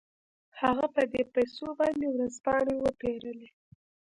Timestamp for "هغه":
0.61-0.85